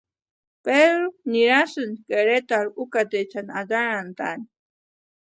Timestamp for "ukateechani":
2.85-3.51